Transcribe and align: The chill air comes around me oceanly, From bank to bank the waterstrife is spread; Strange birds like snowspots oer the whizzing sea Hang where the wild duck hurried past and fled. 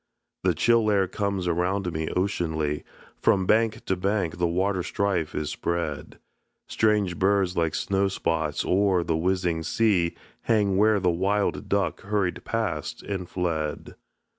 The 0.43 0.55
chill 0.55 0.89
air 0.89 1.07
comes 1.07 1.47
around 1.47 1.93
me 1.93 2.09
oceanly, 2.15 2.83
From 3.21 3.45
bank 3.45 3.85
to 3.85 3.95
bank 3.95 4.39
the 4.39 4.47
waterstrife 4.47 5.35
is 5.35 5.51
spread; 5.51 6.17
Strange 6.67 7.19
birds 7.19 7.55
like 7.55 7.73
snowspots 7.73 8.65
oer 8.65 9.03
the 9.03 9.15
whizzing 9.15 9.61
sea 9.61 10.15
Hang 10.41 10.75
where 10.75 10.99
the 10.99 11.11
wild 11.11 11.69
duck 11.69 12.01
hurried 12.01 12.43
past 12.43 13.03
and 13.03 13.29
fled. 13.29 13.93